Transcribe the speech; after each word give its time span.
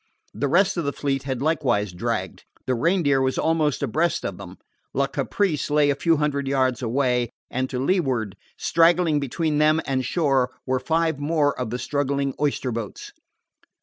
The 0.33 0.47
rest 0.47 0.77
of 0.77 0.83
the 0.83 0.93
fleet 0.93 1.21
had 1.29 1.43
likewise 1.43 1.93
dragged. 1.93 2.45
The 2.65 2.73
Reindeer 2.73 3.21
was 3.21 3.37
almost 3.37 3.83
abreast 3.83 4.25
of 4.25 4.39
them; 4.39 4.57
La 4.95 5.05
Caprice 5.05 5.69
lay 5.69 5.91
a 5.91 5.95
few 5.95 6.17
hundred 6.17 6.47
yards 6.47 6.81
away; 6.81 7.29
and 7.51 7.69
to 7.69 7.77
leeward, 7.77 8.35
straggling 8.57 9.19
between 9.19 9.59
them 9.59 9.79
and 9.85 10.03
shore, 10.03 10.49
were 10.65 10.79
five 10.79 11.19
more 11.19 11.53
of 11.59 11.69
the 11.69 11.77
struggling 11.77 12.33
oyster 12.39 12.71
boats. 12.71 13.11